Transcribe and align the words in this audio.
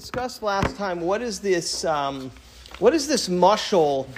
discussed 0.00 0.42
last 0.42 0.76
time 0.76 0.98
what 1.02 1.20
is 1.20 1.40
this 1.40 1.84
um, 1.84 2.30
what 2.78 2.94
is 2.94 3.06
this 3.06 3.28
mushal 3.28 4.08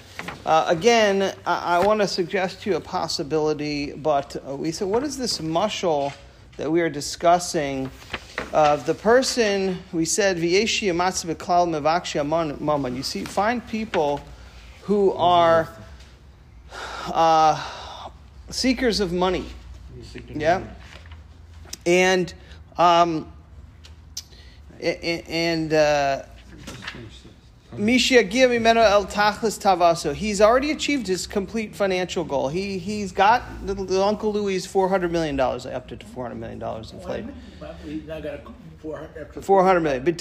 uh, 0.47 0.65
again 0.69 1.35
i, 1.45 1.77
I 1.77 1.85
want 1.85 1.99
to 2.01 2.07
suggest 2.07 2.63
to 2.63 2.71
you 2.71 2.77
a 2.77 2.81
possibility 2.81 3.91
but 3.91 4.37
uh, 4.47 4.55
we 4.55 4.71
said 4.71 4.87
what 4.87 5.03
is 5.03 5.19
this 5.19 5.41
mushal 5.41 6.13
that 6.57 6.71
we 6.71 6.81
are 6.83 6.89
discussing? 6.89 7.91
Of 8.53 8.87
the 8.87 8.95
person 8.95 9.79
we 9.93 10.05
said 10.05 10.37
v'yeshi 10.37 10.89
amatz 10.93 11.25
b'klal 11.25 11.67
mevakshi 11.67 12.61
maman 12.61 12.95
you 12.95 13.03
see 13.03 13.25
find 13.25 13.67
people 13.67 14.21
who 14.83 15.13
are 15.15 15.69
uh, 17.13 18.11
seekers 18.51 19.01
of 19.01 19.13
money. 19.13 19.47
Yeah. 20.29 20.63
and 21.87 22.33
um, 22.79 23.32
and 24.83 25.73
uh, 25.73 26.23
El 28.83 29.07
Tavaso. 29.59 30.15
He's 30.15 30.41
already 30.41 30.73
achieved 30.73 31.07
his 31.07 31.27
complete 31.27 31.75
financial 31.75 32.25
goal. 32.25 32.49
He 32.49 32.79
he's 32.79 33.13
got 33.13 33.67
the, 33.67 33.75
the 33.75 34.03
Uncle 34.03 34.33
Louis 34.33 34.67
four 34.67 34.89
hundred 34.89 35.11
million 35.13 35.37
dollars. 35.37 35.65
I 35.65 35.73
upped 35.73 35.93
it 35.93 36.01
to 36.01 36.07
four 36.07 36.25
hundred 36.25 36.41
million 36.41 36.59
dollars 36.59 36.93
inflated. 36.93 37.33
Four 39.43 39.65
hundred 39.65 39.81
million. 39.81 40.05
But 40.05 40.19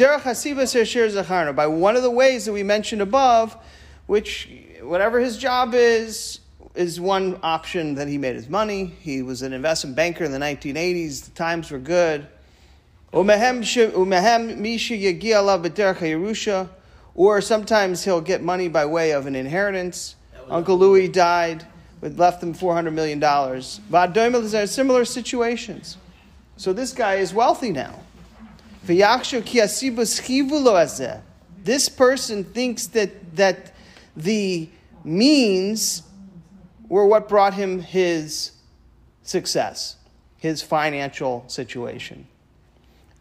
by 1.55 1.67
one 1.67 1.95
of 1.95 2.03
the 2.03 2.11
ways 2.11 2.45
that 2.45 2.53
we 2.53 2.63
mentioned 2.63 3.01
above, 3.01 3.57
which 4.05 4.49
whatever 4.81 5.19
his 5.19 5.37
job 5.37 5.73
is, 5.73 6.39
is 6.75 7.01
one 7.01 7.39
option 7.43 7.95
that 7.95 8.07
he 8.07 8.17
made 8.17 8.35
his 8.35 8.47
money. 8.47 8.85
He 8.85 9.21
was 9.23 9.41
an 9.41 9.51
investment 9.51 9.95
banker 9.95 10.23
in 10.23 10.31
the 10.31 10.39
1980s. 10.39 11.25
The 11.25 11.31
times 11.31 11.69
were 11.71 11.79
good. 11.79 12.27
Or 17.13 17.41
sometimes 17.41 18.05
he'll 18.05 18.21
get 18.21 18.41
money 18.41 18.69
by 18.69 18.85
way 18.85 19.11
of 19.11 19.25
an 19.27 19.35
inheritance. 19.35 20.15
Uncle 20.49 20.77
Louis 20.77 21.09
died, 21.09 21.67
but 21.99 22.15
left 22.15 22.39
them 22.39 22.53
$400 22.53 22.93
million. 22.93 24.67
Similar 24.67 25.05
situations. 25.05 25.97
So 26.55 26.71
this 26.71 26.93
guy 26.93 27.15
is 27.15 27.33
wealthy 27.33 27.71
now. 27.71 27.99
This 31.63 31.89
person 31.89 32.43
thinks 32.45 32.87
that, 32.87 33.35
that 33.35 33.73
the 34.15 34.69
means 35.03 36.03
were 36.87 37.05
what 37.05 37.27
brought 37.27 37.53
him 37.55 37.81
his 37.81 38.51
success, 39.21 39.97
his 40.37 40.61
financial 40.61 41.43
situation 41.47 42.27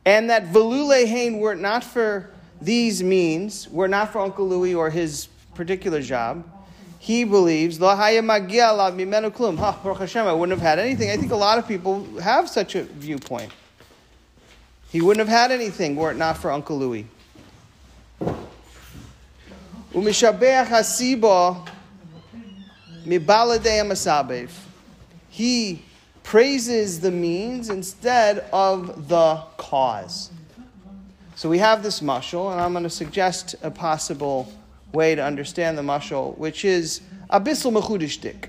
and 0.05 0.31
that 0.31 0.47
Velule 0.47 1.07
Hain 1.07 1.39
were 1.39 1.55
not 1.55 1.85
for 1.85 2.31
these 2.61 3.03
means, 3.03 3.69
were 3.69 3.89
not 3.89 4.13
for 4.13 4.21
Uncle 4.21 4.47
Louis 4.47 4.75
or 4.75 4.91
his 4.91 5.29
particular 5.55 6.01
job, 6.03 6.45
he 6.99 7.25
believes, 7.25 7.81
Lo 7.81 7.97
Hashem, 7.97 8.29
I 10.27 10.33
wouldn't 10.33 10.59
have 10.59 10.67
had 10.67 10.79
anything. 10.79 11.11
I 11.11 11.17
think 11.17 11.33
a 11.33 11.37
lot 11.37 11.59
of 11.59 11.67
people 11.67 12.05
have 12.21 12.49
such 12.49 12.75
a 12.75 12.83
viewpoint. 12.83 13.51
He 14.91 15.01
wouldn't 15.01 15.27
have 15.27 15.35
had 15.35 15.51
anything 15.51 15.97
were 15.97 16.11
it 16.11 16.19
not 16.19 16.37
for 16.37 16.53
Uncle 16.53 16.79
Louis. 16.79 17.07
He 25.31 25.83
praises 26.31 27.01
the 27.01 27.11
means 27.11 27.69
instead 27.71 28.39
of 28.53 29.09
the 29.09 29.35
cause. 29.57 30.31
So 31.35 31.49
we 31.49 31.59
have 31.59 31.83
this 31.83 31.99
mushal, 31.99 32.53
and 32.53 32.61
I'm 32.61 32.71
going 32.71 32.85
to 32.85 32.89
suggest 32.89 33.57
a 33.63 33.71
possible 33.73 34.53
way 34.93 35.17
to 35.17 35.25
understand 35.25 35.77
the 35.77 35.83
mushal, 35.83 36.39
which 36.39 36.65
is 36.65 37.01
abyssal 37.31 37.73
mechudishtik. 37.73 38.49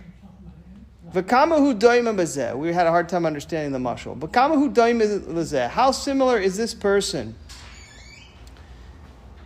We 2.59 2.71
had 2.71 2.85
a 2.85 2.91
hard 2.91 3.09
time 3.09 3.25
understanding 3.25 3.71
the 3.71 3.79
mushal. 3.79 5.67
How 5.71 5.89
similar 5.89 6.37
is 6.37 6.57
this 6.57 6.75
person? 6.75 7.33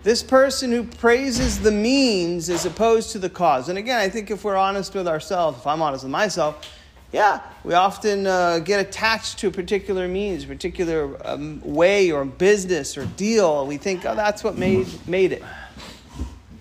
This 0.03 0.21
person 0.21 0.73
who 0.73 0.83
praises 0.83 1.61
the 1.61 1.71
means 1.71 2.49
as 2.49 2.65
opposed 2.65 3.11
to 3.11 3.19
the 3.19 3.29
cause. 3.29 3.69
And 3.69 3.77
again, 3.77 4.01
I 4.01 4.09
think 4.09 4.29
if 4.29 4.43
we're 4.43 4.57
honest 4.57 4.93
with 4.93 5.07
ourselves, 5.07 5.59
if 5.59 5.65
I'm 5.65 5.81
honest 5.81 6.03
with 6.03 6.11
myself, 6.11 6.69
yeah, 7.15 7.39
we 7.63 7.73
often 7.73 8.27
uh, 8.27 8.59
get 8.59 8.81
attached 8.81 9.39
to 9.39 9.47
a 9.47 9.51
particular 9.51 10.05
means, 10.05 10.43
a 10.43 10.47
particular 10.47 11.15
um, 11.25 11.61
way 11.63 12.11
or 12.11 12.25
business 12.25 12.97
or 12.97 13.05
deal. 13.05 13.65
We 13.65 13.77
think, 13.77 14.05
oh, 14.05 14.15
that's 14.15 14.43
what 14.43 14.57
made, 14.57 14.85
made 15.07 15.31
it. 15.31 15.41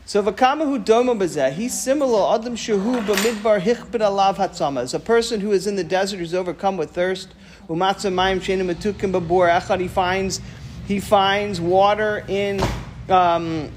So 0.07 0.23
v'kamahu 0.23 0.85
doma 0.85 1.19
bazeh, 1.19 1.53
he's 1.53 1.77
similar 1.77 2.37
adam 2.37 2.55
shehu 2.55 3.05
b'midbar 3.05 3.61
hichbid 3.61 3.99
alav 3.99 4.37
hatzama. 4.37 4.83
As 4.83 4.95
a 4.95 5.01
person 5.01 5.41
who 5.41 5.51
is 5.51 5.67
in 5.67 5.75
the 5.75 5.83
desert 5.83 6.19
who's 6.19 6.35
overcome 6.35 6.77
with 6.77 6.93
thirst, 6.93 7.35
umatzah 7.69 8.13
mayim 8.15 8.39
shenim 8.39 8.73
metukim 8.73 9.11
babor 9.13 9.81
he 9.81 9.89
finds, 9.89 10.41
he 10.87 11.01
finds 11.01 11.61
water 11.61 12.25
in, 12.29 12.61
um, 13.09 13.73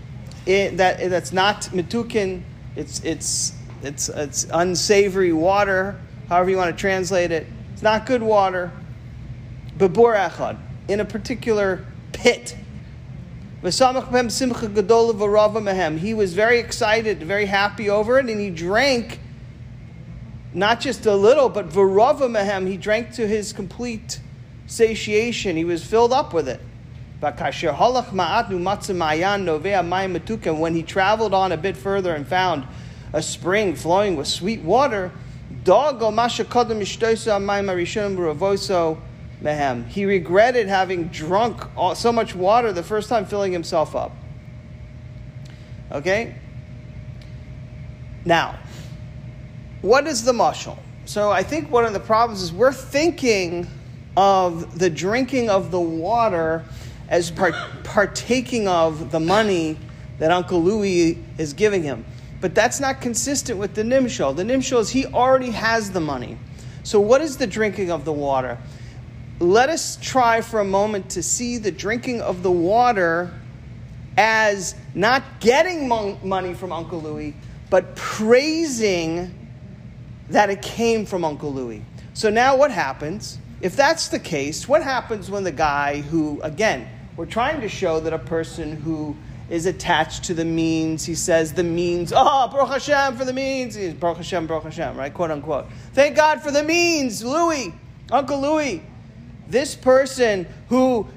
that, 0.45 1.09
that's 1.09 1.33
not 1.33 1.61
metukin, 1.73 2.43
it's, 2.75 2.99
it's, 3.03 3.53
it's, 3.81 4.09
it's 4.09 4.45
unsavory 4.53 5.33
water 5.33 5.99
however 6.29 6.49
you 6.49 6.57
want 6.57 6.75
to 6.75 6.79
translate 6.79 7.31
it. 7.31 7.47
It's 7.73 7.81
not 7.81 8.05
good 8.05 8.21
water. 8.23 8.71
Babur 9.77 10.15
echad, 10.15 10.57
in 10.87 10.99
a 10.99 11.05
particular 11.05 11.85
pit. 12.11 12.55
He 13.61 13.71
was 16.13 16.33
very 16.33 16.59
excited, 16.59 17.23
very 17.23 17.45
happy 17.45 17.89
over 17.89 18.19
it, 18.19 18.29
and 18.29 18.39
he 18.39 18.49
drank 18.49 19.19
not 20.53 20.79
just 20.79 21.05
a 21.05 21.15
little, 21.15 21.49
but 21.49 21.69
varava. 21.69 22.67
He 22.67 22.77
drank 22.77 23.13
to 23.13 23.27
his 23.27 23.53
complete 23.53 24.19
satiation. 24.67 25.55
He 25.55 25.65
was 25.65 25.83
filled 25.83 26.13
up 26.13 26.33
with 26.33 26.47
it. 26.47 26.61
When 27.19 27.33
he 30.75 30.83
traveled 30.83 31.33
on 31.33 31.51
a 31.51 31.57
bit 31.57 31.77
further 31.77 32.13
and 32.13 32.27
found 32.27 32.67
a 33.11 33.21
spring 33.23 33.75
flowing 33.75 34.15
with 34.15 34.27
sweet 34.27 34.61
water, 34.61 35.11
he 39.83 40.05
regretted 40.05 40.67
having 40.67 41.09
drunk 41.09 41.61
so 41.95 42.11
much 42.11 42.33
water 42.33 42.71
the 42.71 42.83
first 42.83 43.09
time 43.09 43.25
filling 43.25 43.51
himself 43.51 43.95
up. 43.95 44.13
Okay? 45.91 46.35
Now, 48.23 48.57
what 49.81 50.07
is 50.07 50.23
the 50.23 50.31
mushal? 50.31 50.77
So 51.05 51.31
I 51.31 51.43
think 51.43 51.69
one 51.69 51.83
of 51.85 51.93
the 51.93 51.99
problems 51.99 52.41
is 52.41 52.53
we're 52.53 52.71
thinking 52.71 53.67
of 54.15 54.79
the 54.79 54.89
drinking 54.89 55.49
of 55.49 55.71
the 55.71 55.81
water 55.81 56.63
as 57.09 57.29
part- 57.29 57.55
partaking 57.83 58.67
of 58.67 59.11
the 59.11 59.19
money 59.19 59.77
that 60.19 60.31
Uncle 60.31 60.61
Louis 60.63 61.17
is 61.37 61.53
giving 61.53 61.83
him. 61.83 62.05
But 62.39 62.53
that's 62.53 62.79
not 62.79 63.01
consistent 63.01 63.57
with 63.57 63.73
the 63.73 63.83
nimshal. 63.83 64.35
The 64.35 64.43
nimshal 64.43 64.79
is 64.79 64.89
he 64.89 65.05
already 65.07 65.51
has 65.51 65.91
the 65.91 65.99
money. 65.99 66.37
So, 66.83 66.99
what 66.99 67.21
is 67.21 67.37
the 67.37 67.47
drinking 67.47 67.91
of 67.91 68.05
the 68.05 68.13
water? 68.13 68.57
Let 69.39 69.69
us 69.69 69.97
try 70.01 70.41
for 70.41 70.59
a 70.59 70.65
moment 70.65 71.09
to 71.11 71.23
see 71.23 71.57
the 71.57 71.71
drinking 71.71 72.21
of 72.21 72.43
the 72.43 72.51
water 72.51 73.33
as 74.17 74.75
not 74.95 75.23
getting 75.39 75.87
money 75.87 76.53
from 76.53 76.71
Uncle 76.71 77.01
Louis, 77.01 77.35
but 77.69 77.95
praising 77.95 79.33
that 80.29 80.49
it 80.49 80.61
came 80.61 81.05
from 81.05 81.23
Uncle 81.25 81.53
Louis. 81.53 81.83
So, 82.13 82.29
now 82.29 82.55
what 82.55 82.71
happens? 82.71 83.39
If 83.61 83.75
that's 83.75 84.07
the 84.09 84.19
case, 84.19 84.67
what 84.67 84.83
happens 84.83 85.31
when 85.31 85.43
the 85.43 85.51
guy 85.51 86.01
who, 86.01 86.39
again, 86.41 86.87
we're 87.15 87.25
trying 87.25 87.61
to 87.61 87.69
show 87.69 87.99
that 88.01 88.13
a 88.13 88.19
person 88.19 88.77
who 88.77 89.15
is 89.49 89.65
attached 89.65 90.25
to 90.25 90.33
the 90.33 90.45
means. 90.45 91.05
He 91.05 91.15
says 91.15 91.53
the 91.53 91.63
means, 91.63 92.11
oh, 92.15 92.47
Baruch 92.51 92.69
Hashem 92.69 93.17
for 93.17 93.25
the 93.25 93.33
means. 93.33 93.77
Baruch 93.95 94.17
Hashem, 94.17 94.47
Baruch 94.47 94.63
Hashem, 94.63 94.97
right? 94.97 95.13
Quote 95.13 95.31
unquote. 95.31 95.67
Thank 95.93 96.15
God 96.15 96.41
for 96.41 96.51
the 96.51 96.63
means, 96.63 97.23
Louis, 97.23 97.73
Uncle 98.11 98.41
Louis. 98.41 98.83
This 99.47 99.75
person 99.75 100.47
who 100.69 101.07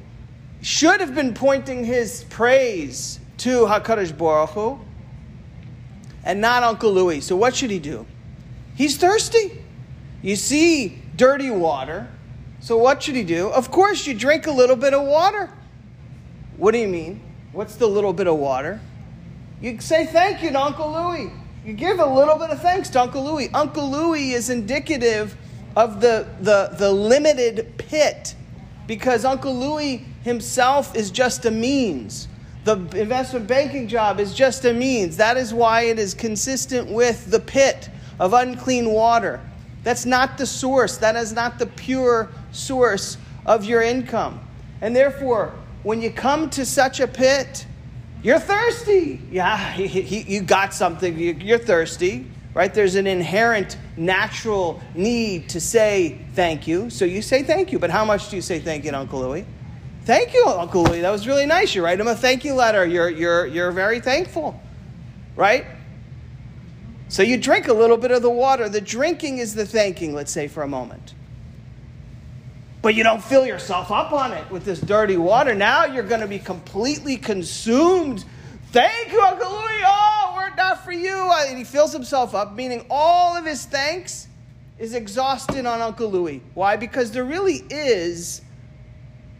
should 0.62 1.00
have 1.00 1.15
been 1.15 1.35
pointing 1.35 1.85
his 1.85 2.25
praise 2.25 3.19
to 3.38 3.67
HaKadosh 3.67 4.17
Baruch 4.17 4.50
Hu 4.50 4.79
and 6.25 6.41
not 6.41 6.62
Uncle 6.62 6.93
Louis. 6.93 7.21
So 7.21 7.35
what 7.35 7.56
should 7.56 7.71
he 7.71 7.79
do? 7.79 8.06
He's 8.75 8.97
thirsty. 8.97 9.65
You 10.23 10.37
see 10.37 11.03
dirty 11.17 11.50
water. 11.50 12.09
So 12.61 12.77
what 12.77 13.03
should 13.03 13.17
he 13.17 13.25
do? 13.25 13.49
Of 13.49 13.71
course, 13.71 14.06
you 14.06 14.15
drink 14.15 14.47
a 14.47 14.50
little 14.50 14.77
bit 14.77 14.93
of 14.93 15.06
water. 15.06 15.50
What 16.56 16.73
do 16.73 16.79
you 16.79 16.88
mean? 16.88 17.23
What's 17.52 17.75
the 17.75 17.88
little 17.88 18.12
bit 18.12 18.29
of 18.29 18.37
water? 18.37 18.81
You 19.61 19.81
say 19.81 20.06
thank 20.06 20.43
you 20.43 20.50
to 20.50 20.61
Uncle 20.61 20.93
Louis. 20.93 21.32
You 21.64 21.73
give 21.73 21.99
a 21.99 22.06
little 22.06 22.37
bit 22.38 22.50
of 22.50 22.62
thanks 22.62 22.88
to 22.91 23.00
Uncle 23.00 23.25
Louis. 23.25 23.50
Uncle 23.52 23.91
Louis 23.91 24.32
is 24.32 24.50
indicative 24.50 25.37
of 25.76 26.00
the, 26.00 26.29
the, 26.41 26.70
the 26.79 26.91
limited 26.91 27.75
pit 27.76 28.37
because 28.87 29.25
Uncle 29.25 29.55
Louis 29.55 30.05
himself 30.23 30.94
is 30.94 31.11
just 31.11 31.44
a 31.44 31.50
means. 31.50 32.29
The 32.64 32.76
investment 32.97 33.49
banking 33.49 33.88
job 33.88 34.20
is 34.20 34.32
just 34.32 34.64
a 34.64 34.73
means. 34.73 35.17
That 35.17 35.37
is 35.37 35.53
why 35.53 35.82
it 35.82 35.99
is 35.99 36.14
consistent 36.14 36.88
with 36.88 37.31
the 37.31 37.41
pit 37.41 37.91
of 38.20 38.32
unclean 38.32 38.91
water. 38.91 39.41
That's 39.82 40.06
not 40.06 40.38
the 40.38 40.46
source. 40.46 40.99
That 40.99 41.17
is 41.17 41.32
not 41.32 41.58
the 41.58 41.67
pure 41.67 42.31
source 42.53 43.17
of 43.44 43.64
your 43.64 43.82
income. 43.82 44.41
And 44.81 44.94
therefore, 44.94 45.55
when 45.82 46.03
you 46.03 46.11
come 46.11 46.50
to 46.50 46.65
such 46.65 47.00
a 47.00 47.06
pit, 47.06 47.67
you're 48.23 48.38
thirsty. 48.38 49.21
Yeah, 49.31 49.77
you 49.77 50.43
got 50.43 50.75
something. 50.75 51.19
You're 51.19 51.59
thirsty, 51.59 52.27
right? 52.55 52.73
There's 52.73 52.97
an 52.97 53.06
inherent 53.06 53.79
natural 53.97 54.81
need 54.94 55.49
to 55.50 55.61
say 55.61 56.19
thank 56.35 56.67
you. 56.67 56.91
So 56.91 57.05
you 57.05 57.23
say 57.23 57.43
thank 57.43 57.73
you. 57.73 57.79
But 57.79 57.91
how 57.91 58.05
much 58.05 58.29
do 58.29 58.37
you 58.37 58.43
say 58.43 58.61
thank 58.61 58.85
you 58.85 58.91
to 58.91 58.99
Uncle 58.99 59.21
Louie? 59.21 59.47
Thank 60.05 60.35
you, 60.35 60.44
Uncle 60.47 60.82
Louie. 60.85 61.00
That 61.00 61.11
was 61.11 61.27
really 61.27 61.47
nice. 61.47 61.75
You 61.75 61.85
write 61.85 62.00
him 62.00 62.09
a 62.09 62.15
thank 62.15 62.44
you 62.44 62.55
letter. 62.55 62.85
You're, 62.87 63.11
you're, 63.11 63.47
you're 63.47 63.71
very 63.71 64.00
thankful, 64.00 64.61
right? 65.37 65.67
So 67.09 67.23
you 67.23 67.37
drink 67.37 67.69
a 67.69 67.73
little 67.73 67.97
bit 67.97 68.11
of 68.11 68.23
the 68.23 68.31
water. 68.31 68.69
The 68.69 68.81
drinking 68.81 69.38
is 69.38 69.55
the 69.55 69.67
thanking, 69.67 70.15
let's 70.15 70.32
say, 70.32 70.49
for 70.49 70.62
a 70.62 70.69
moment. 70.69 71.15
But 72.82 72.94
you 72.94 73.05
don't 73.05 73.23
fill 73.23 73.47
yourself 73.47 73.91
up 73.91 74.12
on 74.12 74.32
it 74.32 74.50
with 74.50 74.65
this 74.65 74.81
dirty 74.81 75.19
water. 75.19 75.55
Now 75.55 75.85
you're 75.85 76.03
going 76.03 76.23
to 76.23 76.27
be 76.27 76.38
completely 76.38 77.17
consumed. 77.17 78.25
Thank 78.73 79.12
you, 79.12 79.21
Uncle 79.21 79.50
Louie. 79.50 79.82
Oh, 79.85 80.35
we're 80.37 80.55
not 80.55 80.85
for 80.85 80.93
you. 80.93 81.31
And 81.47 81.59
he 81.59 81.65
fills 81.65 81.93
himself 81.93 82.35
up, 82.35 82.55
meaning 82.55 82.87
all 82.88 83.37
of 83.37 83.44
his 83.44 83.67
thanks 83.67 84.29
is 84.79 84.94
exhausted 84.94 85.67
on 85.67 85.82
Uncle 85.82 86.11
Louie. 86.11 86.41
Why? 86.55 86.77
Because 86.77 87.12
there 87.12 87.25
really 87.25 87.65
is 87.69 88.41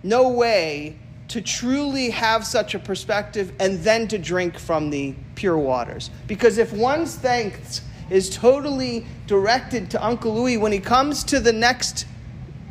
no 0.03 0.29
way 0.29 0.99
to 1.29 1.41
truly 1.41 2.11
have 2.11 2.45
such 2.45 2.75
a 2.75 2.79
perspective 2.79 3.53
and 3.59 3.79
then 3.79 4.09
to 4.09 4.19
drink 4.19 4.59
from 4.59 4.91
the 4.91 5.15
pure 5.37 5.57
waters. 5.57 6.11
Because 6.27 6.59
if 6.59 6.73
one's 6.73 7.15
thanks 7.15 7.81
is 8.11 8.29
totally 8.29 9.07
directed 9.27 9.91
to 9.93 10.05
Uncle 10.05 10.35
Louie 10.35 10.57
when 10.57 10.73
he 10.73 10.81
comes 10.81 11.23
to 11.25 11.41
the 11.41 11.53
next 11.53 12.05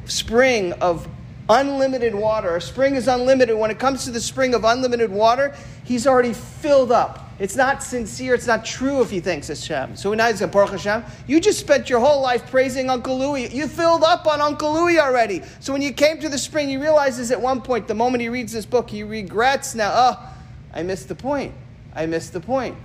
spring 0.09 0.73
of 0.73 1.07
unlimited 1.49 2.13
water, 2.13 2.55
a 2.55 2.61
spring 2.61 2.95
is 2.95 3.07
unlimited. 3.07 3.57
When 3.57 3.71
it 3.71 3.79
comes 3.79 4.05
to 4.05 4.11
the 4.11 4.21
spring 4.21 4.53
of 4.53 4.63
unlimited 4.63 5.11
water, 5.11 5.55
he's 5.83 6.05
already 6.05 6.33
filled 6.33 6.91
up. 6.91 7.25
It's 7.39 7.55
not 7.55 7.81
sincere, 7.81 8.33
it's 8.33 8.47
not 8.47 8.65
true 8.65 9.01
if 9.01 9.09
he 9.09 9.21
thinks 9.21 9.49
it's 9.49 9.65
Hashem. 9.65 9.95
So 9.95 10.13
now 10.13 10.27
he's 10.27 10.41
going, 10.41 10.51
Baruch 10.51 10.71
Hashem, 10.71 11.05
you 11.25 11.39
just 11.39 11.57
spent 11.57 11.89
your 11.89 12.01
whole 12.01 12.21
life 12.21 12.51
praising 12.51 12.89
Uncle 12.89 13.17
Louie. 13.17 13.47
You 13.47 13.67
filled 13.67 14.03
up 14.03 14.27
on 14.27 14.41
Uncle 14.41 14.73
Louie 14.73 14.99
already. 14.99 15.41
So 15.61 15.71
when 15.71 15.81
you 15.81 15.93
came 15.93 16.19
to 16.19 16.27
the 16.27 16.37
spring, 16.37 16.67
he 16.67 16.75
realizes 16.75 17.31
at 17.31 17.41
one 17.41 17.61
point, 17.61 17.87
the 17.87 17.95
moment 17.95 18.21
he 18.21 18.27
reads 18.27 18.51
this 18.51 18.65
book, 18.65 18.89
he 18.89 19.03
regrets 19.03 19.73
now, 19.73 19.91
oh, 19.93 20.33
I 20.73 20.83
missed 20.83 21.07
the 21.07 21.15
point. 21.15 21.53
I 21.95 22.05
missed 22.05 22.33
the 22.33 22.41
point. 22.41 22.75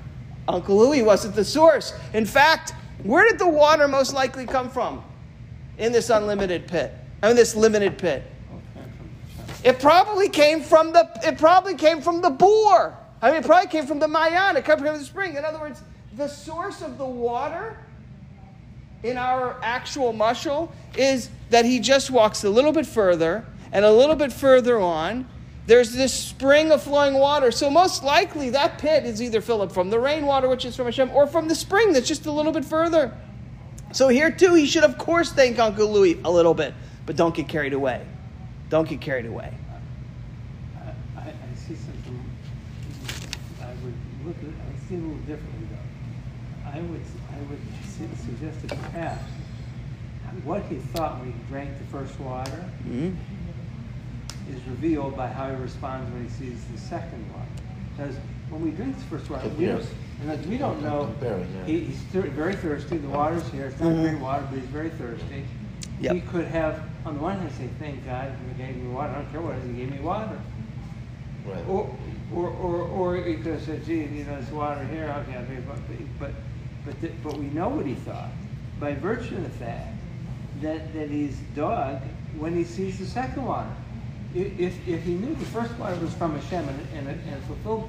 Uncle 0.47 0.77
Louie 0.77 1.03
wasn't 1.03 1.35
the 1.35 1.45
source. 1.45 1.93
In 2.13 2.25
fact, 2.25 2.75
where 3.03 3.29
did 3.29 3.41
the 3.41 3.49
water 3.49 3.89
most 3.89 4.15
likely 4.15 4.47
come 4.47 4.71
from? 4.71 5.05
In 5.79 5.91
this 5.91 6.11
unlimited 6.11 6.69
pit. 6.69 6.95
I 7.25 7.29
mean 7.29 7.37
this 7.37 7.57
limited 7.57 7.97
pit. 7.97 8.23
It 9.65 9.81
probably 9.81 10.29
came 10.29 10.61
from 10.61 10.93
the 10.93 11.09
it 11.25 11.39
probably 11.39 11.75
came 11.75 12.03
from 12.03 12.21
the 12.21 12.29
bor. 12.29 12.95
I 13.23 13.31
mean, 13.31 13.41
it 13.41 13.47
probably 13.47 13.71
came 13.71 13.87
from 13.87 13.99
the 13.99 14.09
Mayan. 14.09 14.59
It 14.59 14.67
came 14.67 14.77
from 14.77 14.99
the 14.99 15.05
spring. 15.05 15.35
In 15.35 15.43
other 15.43 15.59
words, 15.59 15.81
the 16.19 16.29
source 16.29 16.83
of 16.83 16.99
the 16.99 17.07
water 17.07 17.79
in 19.03 19.17
our 19.17 19.59
actual 19.63 20.13
mushal 20.13 20.71
is 20.99 21.31
that 21.49 21.65
he 21.65 21.81
just 21.81 22.11
walks 22.11 22.45
a 22.45 22.51
little 22.51 22.73
bit 22.73 22.85
further 22.85 23.47
and 23.73 23.87
a 23.87 23.91
little 23.91 24.17
bit 24.17 24.31
further 24.31 24.79
on. 24.79 25.27
There's 25.67 25.93
this 25.93 26.13
spring 26.13 26.73
of 26.73 26.83
flowing 26.83 27.15
water. 27.15 27.51
So, 27.51 27.71
most 27.71 28.05
likely, 28.05 28.51
that 28.51 28.77
pit 28.77 29.07
is 29.07 29.23
either 29.23 29.41
filled 29.41 29.63
up 29.63 29.73
from 29.73 29.89
the 29.89 29.99
rainwater, 29.99 30.47
which 30.47 30.67
is 30.67 30.77
from 30.77 30.85
Hashem, 30.85 31.11
or 31.13 31.27
from 31.27 31.49
the 31.49 31.55
spring 31.55 31.95
that's 31.95 32.07
just 32.07 32.27
a 32.27 32.31
little 32.31 32.53
bit 32.53 32.67
further. 32.67 33.17
So, 33.93 34.09
here 34.09 34.31
too, 34.31 34.53
he 34.53 34.67
should, 34.67 34.85
of 34.85 34.99
course, 34.99 35.33
thank 35.33 35.59
Uncle 35.59 35.91
Louis 35.91 36.21
a 36.23 36.31
little 36.31 36.53
bit, 36.53 36.75
but 37.07 37.17
don't 37.17 37.35
get 37.35 37.49
carried 37.49 37.73
away. 37.73 38.05
Don't 38.71 38.89
get 38.89 39.01
carried 39.01 39.27
away. 39.27 39.53
I, 40.77 41.21
I, 41.21 41.29
I 41.29 41.55
see 41.57 41.75
something. 41.75 42.31
I 43.61 43.69
would 43.85 43.95
look 44.27 44.37
at. 44.39 44.49
I 44.49 44.89
see 44.89 44.97
a 44.97 44.99
little 44.99 45.17
differently 45.19 45.69
though. 45.71 46.71
I 46.71 46.81
would, 46.81 47.03
I 47.31 47.51
would 47.51 47.61
suggest 48.17 48.67
that 48.67 48.79
perhaps 48.81 49.23
what 50.43 50.63
he 50.65 50.77
thought 50.77 51.21
when 51.21 51.33
he 51.33 51.39
drank 51.49 51.79
the 51.79 51.85
first 51.85 52.19
water 52.19 52.65
mm-hmm. 52.87 53.15
is 54.53 54.63
revealed 54.65 55.17
by 55.17 55.29
how 55.29 55.49
he 55.49 55.55
responds 55.57 56.11
when 56.13 56.25
he 56.25 56.31
sees 56.31 56.65
the 56.73 56.79
second 56.79 57.25
water. 57.33 57.47
Because 57.97 58.17
when 58.51 58.63
we 58.63 58.71
drink 58.71 58.97
the 58.97 59.05
first 59.05 59.31
water, 59.31 59.49
we 59.51 59.67
don't, 59.67 59.87
and 60.23 60.47
we 60.47 60.59
don't 60.59 60.83
know, 60.83 61.15
he, 61.67 61.81
he's 61.81 62.01
thir- 62.05 62.23
very 62.23 62.57
thirsty. 62.57 62.97
The 62.97 63.09
water's 63.09 63.49
here. 63.51 63.67
It's 63.67 63.79
not 63.79 63.93
mm-hmm. 63.93 64.03
great 64.03 64.19
water, 64.19 64.47
but 64.51 64.59
he's 64.59 64.69
very 64.69 64.91
thirsty. 64.91 65.45
Yep. 66.01 66.15
He 66.15 66.21
could 66.23 66.47
have, 66.47 66.83
on 67.05 67.15
the 67.15 67.21
one 67.21 67.39
hand, 67.39 67.51
I 67.53 67.59
say, 67.59 67.69
"Thank 67.79 68.05
God 68.07 68.33
he 68.57 68.63
gave 68.63 68.77
me 68.77 68.89
water. 68.89 69.13
I 69.13 69.17
don't 69.17 69.31
care 69.31 69.41
what 69.41 69.57
it 69.57 69.59
is. 69.59 69.67
He 69.67 69.73
gave 69.73 69.91
me 69.91 70.01
water." 70.01 70.39
Right. 71.47 71.65
Or, 71.69 71.95
or, 72.35 72.49
or, 72.49 72.83
or 72.83 73.17
he 73.17 73.35
could 73.35 73.53
have 73.53 73.63
said, 73.63 73.85
gee, 73.85 74.05
you 74.05 74.25
know, 74.25 74.37
there's 74.37 74.51
water 74.51 74.83
here, 74.87 75.15
okay, 75.29 75.39
okay 75.39 75.63
but, 75.67 75.77
but, 76.19 76.31
but, 76.87 77.01
the, 77.03 77.09
but 77.23 77.37
we 77.37 77.47
know 77.47 77.69
what 77.69 77.85
he 77.85 77.95
thought 77.95 78.31
by 78.81 78.95
virtue 78.95 79.37
of 79.37 79.43
the 79.43 79.51
fact 79.51 79.95
that, 80.63 80.93
that 80.95 81.11
he's 81.11 81.37
dug 81.55 82.01
when 82.39 82.55
he 82.55 82.65
sees 82.65 82.99
the 82.99 83.05
second 83.05 83.45
water. 83.45 83.71
If, 84.35 84.89
if 84.89 85.05
he 85.05 85.15
knew 85.15 85.35
the 85.35 85.45
first 85.47 85.73
water 85.79 85.97
was 86.01 86.13
from 86.15 86.35
Hashem 86.35 86.69
and, 86.69 86.81
and, 86.95 87.09
and 87.09 87.43
fulfilled 87.45 87.89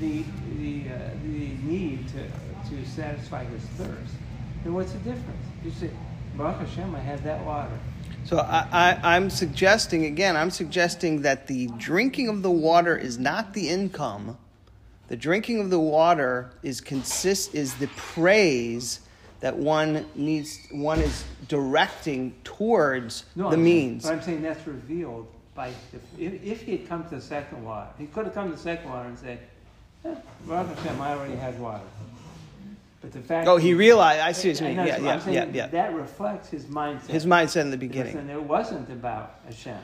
the, 0.00 0.22
the, 0.58 0.82
uh, 0.92 0.98
the 1.24 1.48
need 1.62 2.06
to, 2.08 2.70
to 2.70 2.86
satisfy 2.86 3.44
his 3.44 3.62
thirst, 3.62 4.12
then 4.64 4.74
what's 4.74 4.92
the 4.92 4.98
difference? 4.98 5.46
You 5.64 5.70
say, 5.70 5.90
Baruch 6.36 6.68
Hashem, 6.68 6.94
I 6.94 7.00
had 7.00 7.22
that 7.24 7.42
water. 7.44 7.78
So 8.28 8.36
I, 8.40 9.16
am 9.16 9.30
suggesting 9.30 10.04
again, 10.04 10.36
I'm 10.36 10.50
suggesting 10.50 11.22
that 11.22 11.46
the 11.46 11.68
drinking 11.78 12.28
of 12.28 12.42
the 12.42 12.50
water 12.50 12.94
is 12.94 13.18
not 13.18 13.54
the 13.54 13.70
income. 13.70 14.36
The 15.06 15.16
drinking 15.16 15.60
of 15.62 15.70
the 15.70 15.80
water 15.80 16.50
is 16.62 16.82
consist 16.82 17.54
is 17.54 17.74
the 17.76 17.86
praise 17.96 19.00
that 19.40 19.56
one 19.56 20.04
needs 20.14 20.58
one 20.70 21.00
is 21.00 21.24
directing 21.46 22.34
towards 22.44 23.24
no, 23.34 23.48
the 23.48 23.56
I'm 23.56 23.64
means. 23.64 24.04
Saying, 24.04 24.16
but 24.16 24.20
I'm 24.20 24.26
saying 24.26 24.42
that's 24.42 24.66
revealed 24.66 25.26
by 25.54 25.68
if, 25.94 26.02
if 26.18 26.60
he 26.60 26.72
had 26.72 26.86
come 26.86 27.04
to 27.04 27.14
the 27.14 27.22
second 27.22 27.64
water, 27.64 27.88
he 27.98 28.08
could 28.08 28.26
have 28.26 28.34
come 28.34 28.50
to 28.50 28.56
the 28.56 28.62
second 28.62 28.90
water 28.90 29.08
and 29.08 29.18
said, 29.18 29.38
eh, 30.04 30.14
Hashem, 30.46 31.00
I 31.00 31.14
already 31.14 31.36
had 31.36 31.58
water. 31.58 31.84
But 33.00 33.12
the 33.12 33.20
fact. 33.20 33.46
Oh, 33.46 33.56
he 33.56 33.74
realized. 33.74 34.20
I 34.20 34.32
see 34.32 34.48
what 34.48 34.60
you 34.60 34.66
mean. 34.68 34.76
Yeah, 34.76 34.98
yeah, 34.98 35.30
yeah, 35.30 35.44
yeah. 35.52 35.66
That 35.68 35.94
reflects 35.94 36.48
his 36.48 36.66
mindset. 36.66 37.06
His 37.06 37.26
mindset 37.26 37.60
in 37.62 37.70
the 37.70 37.76
beginning. 37.76 38.16
And 38.16 38.30
it 38.30 38.42
wasn't 38.42 38.90
about 38.90 39.38
Hashem. 39.44 39.78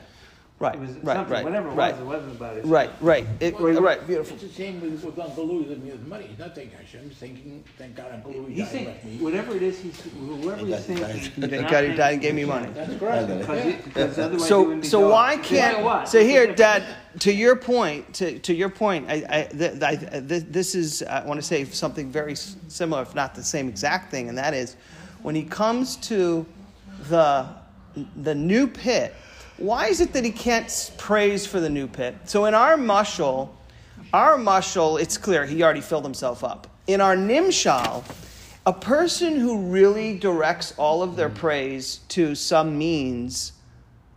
Right, 0.57 0.73
it 0.73 0.79
was 0.79 0.91
right, 0.99 1.29
right, 1.29 1.43
whatever 1.43 1.67
it 1.67 1.73
right. 1.73 1.91
was, 1.91 2.01
it 2.01 2.05
wasn't 2.05 2.37
about 2.37 2.55
Hashem. 2.55 2.69
Right, 2.69 2.89
right, 3.01 3.27
it, 3.41 3.59
well, 3.59 3.77
uh, 3.77 3.81
right, 3.81 4.07
beautiful. 4.07 4.35
It's 4.35 4.43
the 4.43 4.49
same 4.49 4.79
with, 4.79 5.03
with 5.03 5.19
Uncle 5.19 5.45
Louie 5.45 5.65
giving 5.65 5.83
me 5.83 5.91
his 5.91 5.99
money. 6.07 6.27
He's 6.27 6.39
not 6.39 6.55
thanking 6.55 6.77
Hashem. 6.77 7.09
He's 7.09 7.17
thanking, 7.17 7.61
thank 7.77 7.97
God 7.97 8.13
Uncle 8.13 8.31
Louie 8.31 8.53
he's 8.53 8.71
died 8.71 8.85
left 8.85 9.03
me. 9.03 9.17
Whatever 9.17 9.57
it 9.57 9.63
is, 9.63 9.81
he's, 9.81 9.99
whoever 9.99 10.65
he's 10.65 10.85
thinking. 10.85 11.49
Thank 11.49 11.69
God 11.69 11.83
he 11.83 11.93
died 11.93 12.13
and 12.13 12.21
gave 12.21 12.35
me 12.35 12.45
money. 12.45 12.71
That's 12.71 12.97
correct. 12.97 13.27
Because, 13.27 13.83
because 13.83 14.17
otherwise 14.17 14.47
so, 14.47 14.81
so 14.81 15.09
why 15.09 15.35
can't, 15.35 16.07
so 16.07 16.21
here, 16.21 16.55
Dad, 16.55 16.85
to 17.19 17.33
your 17.33 17.57
point, 17.57 18.13
to, 18.13 18.39
to 18.39 18.53
your 18.53 18.69
point, 18.69 19.09
I, 19.09 19.25
I, 19.29 19.43
th- 19.51 19.81
I, 19.81 19.95
th- 19.97 20.45
this 20.47 20.73
is, 20.73 21.03
I 21.03 21.25
want 21.25 21.37
to 21.37 21.45
say 21.45 21.65
something 21.65 22.09
very 22.09 22.35
similar, 22.35 23.01
if 23.01 23.13
not 23.13 23.35
the 23.35 23.43
same 23.43 23.67
exact 23.67 24.09
thing, 24.09 24.29
and 24.29 24.37
that 24.37 24.53
is 24.53 24.77
when 25.21 25.35
he 25.35 25.43
comes 25.43 25.97
to 25.97 26.45
the, 27.09 27.45
the 28.15 28.33
new 28.33 28.67
pit, 28.67 29.13
why 29.57 29.87
is 29.87 30.01
it 30.01 30.13
that 30.13 30.25
he 30.25 30.31
can't 30.31 30.91
praise 30.97 31.45
for 31.45 31.59
the 31.59 31.69
new 31.69 31.87
pit? 31.87 32.15
So 32.25 32.45
in 32.45 32.53
our 32.53 32.77
mushal, 32.77 33.49
our 34.13 34.37
mushal, 34.37 35.01
it's 35.01 35.17
clear 35.17 35.45
he 35.45 35.63
already 35.63 35.81
filled 35.81 36.03
himself 36.03 36.43
up. 36.43 36.67
In 36.87 37.01
our 37.01 37.15
nimshal, 37.15 38.03
a 38.65 38.73
person 38.73 39.39
who 39.39 39.69
really 39.69 40.17
directs 40.17 40.73
all 40.77 41.03
of 41.03 41.15
their 41.15 41.29
praise 41.29 41.99
to 42.09 42.35
some 42.35 42.77
means 42.77 43.53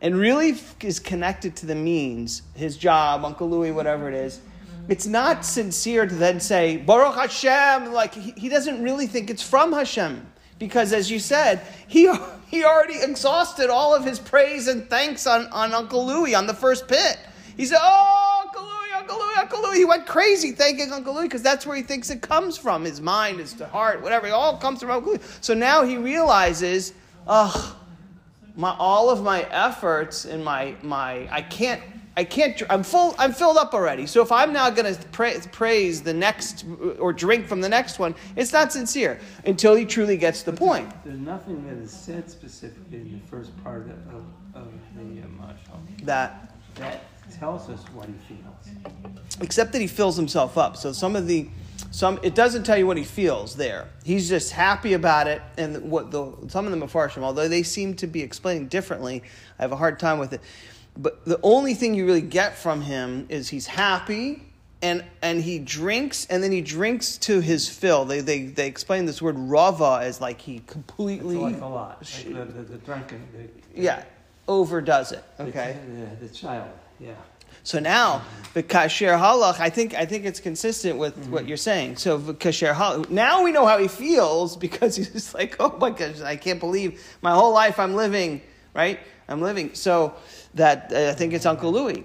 and 0.00 0.16
really 0.16 0.57
is 0.83 0.99
connected 0.99 1.57
to 1.57 1.66
the 1.66 1.75
means, 1.75 2.42
his 2.54 2.76
job, 2.76 3.25
Uncle 3.25 3.49
Louie, 3.49 3.73
whatever 3.73 4.09
it 4.09 4.14
is, 4.14 4.40
it's 4.88 5.07
not 5.07 5.45
sincere 5.45 6.07
to 6.07 6.14
then 6.14 6.40
say, 6.40 6.78
Baruch 6.78 7.14
Hashem, 7.14 7.92
like 7.92 8.14
he, 8.14 8.33
he 8.37 8.49
doesn't 8.49 8.83
really 8.83 9.07
think 9.07 9.28
it's 9.28 9.42
from 9.42 9.73
Hashem. 9.73 10.26
Because 10.59 10.93
as 10.93 11.11
you 11.11 11.19
said, 11.19 11.61
he, 11.87 12.12
he 12.49 12.65
already 12.65 12.99
exhausted 13.00 13.71
all 13.71 13.95
of 13.95 14.05
his 14.05 14.19
praise 14.19 14.69
and 14.69 14.88
thanks 14.88 15.27
on, 15.27 15.47
on 15.49 15.73
Uncle 15.73 16.07
Louie 16.07 16.35
on 16.35 16.47
the 16.47 16.55
first 16.55 16.88
pit. 16.88 17.19
He 17.57 17.67
said, 17.67 17.79
Oh, 17.81 18.45
Uncle 18.47 18.62
Louie, 18.62 18.97
Uncle 18.97 19.19
Louie, 19.19 19.35
Uncle 19.38 19.62
Louie. 19.62 19.79
He 19.79 19.85
went 19.85 20.07
crazy 20.07 20.53
thanking 20.53 20.93
Uncle 20.93 21.15
Louie 21.15 21.25
because 21.25 21.43
that's 21.43 21.67
where 21.67 21.77
he 21.77 21.83
thinks 21.83 22.11
it 22.11 22.23
comes 22.23 22.57
from. 22.57 22.85
His 22.85 23.00
mind, 23.00 23.41
his 23.41 23.59
heart, 23.61 24.03
whatever. 24.03 24.29
It 24.29 24.31
all 24.31 24.57
comes 24.59 24.81
from 24.81 24.91
Uncle 24.91 25.12
Louie. 25.12 25.23
So 25.41 25.55
now 25.55 25.85
he 25.85 25.97
realizes, 25.97 26.93
oh, 27.27 27.77
my, 28.57 28.75
all 28.79 29.11
of 29.11 29.23
my 29.23 29.43
efforts 29.50 30.25
and 30.25 30.45
my, 30.45 30.75
my 30.83 31.29
I 31.33 31.43
can't 31.43 31.83
I 32.18 32.25
can't. 32.25 32.60
I'm 32.68 32.82
full. 32.82 33.14
I'm 33.16 33.32
filled 33.32 33.58
up 33.58 33.72
already. 33.72 34.04
So 34.04 34.22
if 34.22 34.32
I'm 34.32 34.52
now 34.52 34.70
going 34.70 34.92
to 34.92 35.00
pra- 35.10 35.38
praise 35.52 36.02
the 36.02 36.12
next 36.12 36.64
or 36.98 37.12
drink 37.12 37.46
from 37.46 37.60
the 37.60 37.68
next 37.68 38.00
one, 38.00 38.12
it's 38.34 38.52
not 38.52 38.72
sincere 38.72 39.20
until 39.46 39.76
he 39.76 39.84
truly 39.84 40.16
gets 40.16 40.42
the 40.42 40.52
point. 40.52 40.92
There's 41.04 41.20
nothing 41.20 41.64
that 41.68 41.76
is 41.76 41.92
said 41.92 42.28
specifically 42.28 43.02
in 43.02 43.20
the 43.20 43.26
first 43.28 43.56
part 43.62 43.82
of, 43.82 44.14
of, 44.16 44.25
of 44.54 44.72
the 44.96 45.22
uh, 45.22 45.26
mashal 45.40 46.04
That 46.06 46.52
that 46.75 47.04
tells 47.38 47.70
us 47.70 47.84
what 47.94 48.08
he 48.08 48.14
feels. 48.34 49.04
except 49.40 49.70
that 49.70 49.80
he 49.80 49.87
fills 49.87 50.16
himself 50.16 50.58
up. 50.58 50.76
So 50.76 50.90
some 50.90 51.14
of 51.14 51.28
the 51.28 51.48
some 51.92 52.18
it 52.25 52.34
doesn't 52.34 52.64
tell 52.64 52.76
you 52.76 52.88
what 52.88 52.96
he 52.96 53.04
feels 53.04 53.54
there. 53.54 53.87
He's 54.02 54.28
just 54.28 54.50
happy 54.50 54.94
about 54.94 55.28
it, 55.28 55.40
and 55.56 55.88
what 55.88 56.10
the 56.10 56.32
some 56.48 56.66
of 56.66 56.72
the 56.72 56.84
mafarshim, 56.84 57.22
although 57.22 57.46
they 57.46 57.62
seem 57.62 57.94
to 57.94 58.08
be 58.08 58.22
explaining 58.22 58.66
differently, 58.66 59.22
I 59.56 59.62
have 59.62 59.70
a 59.70 59.76
hard 59.76 60.00
time 60.00 60.18
with 60.18 60.32
it. 60.32 60.40
But 60.99 61.25
the 61.25 61.38
only 61.43 61.75
thing 61.75 61.95
you 61.95 62.05
really 62.05 62.21
get 62.21 62.59
from 62.59 62.83
him 62.83 63.26
is 63.28 63.49
he's 63.49 63.67
happy. 63.67 64.43
And, 64.81 65.05
and 65.23 65.43
he 65.43 65.59
drinks 65.59 66.25
and 66.31 66.40
then 66.40 66.52
he 66.52 66.61
drinks 66.61 67.19
to 67.19 67.40
his 67.40 67.69
fill. 67.69 68.05
They, 68.05 68.21
they, 68.21 68.43
they 68.47 68.69
explain 68.69 69.07
this 69.07 69.21
word 69.21 69.37
rava 69.37 69.99
as 70.02 70.21
like 70.21 70.40
he 70.40 70.59
It's 70.59 70.73
completely 70.73 71.35
like 71.35 71.61
a 71.61 71.67
lot, 71.67 71.99
like 72.00 72.33
the, 72.33 72.45
the, 72.45 72.62
the 72.62 72.78
drunken, 72.78 73.26
the, 73.33 73.83
yeah 73.83 74.05
overdoes 74.49 75.12
it. 75.12 75.23
Okay. 75.38 75.78
the, 76.21 76.28
child, 76.28 76.71
yeah. 76.99 77.14
So 77.62 77.78
now 77.78 78.23
the 78.55 78.62
kasher 78.62 79.19
halach, 79.19 79.61
I 79.61 79.69
think 79.69 79.95
I 79.95 80.07
think 80.07 80.25
it's 80.25 80.40
consistent 80.40 80.99
with 80.99 81.19
mm-hmm. 81.19 81.33
what 81.33 81.47
you're 81.47 81.57
saying. 81.59 81.97
So 81.97 82.19
kasher 82.19 82.75
halach. 82.75 83.11
Now 83.11 83.43
we 83.43 83.52
know 83.52 83.67
how 83.67 83.78
he 83.78 83.88
feels 83.88 84.57
because 84.67 84.97
he's 84.97 85.35
like, 85.35 85.57
oh 85.61 85.76
my 85.78 85.90
gosh, 85.90 86.21
I 86.23 86.37
can't 86.37 86.61
believe 86.61 87.05
my 87.21 87.33
whole 87.33 87.52
life 87.52 87.78
I'm 87.78 87.95
living 87.95 88.40
right. 88.75 89.00
I'm 89.28 89.40
living. 89.40 89.75
So 89.75 90.14
that 90.54 90.92
uh, 90.92 91.10
I 91.10 91.12
think 91.12 91.32
it's 91.32 91.46
Uncle 91.46 91.72
Louis. 91.72 92.04